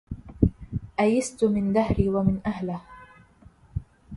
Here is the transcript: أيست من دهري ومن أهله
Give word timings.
أيست 0.99 1.43
من 1.43 1.73
دهري 1.73 2.09
ومن 2.09 2.39
أهله 2.45 2.81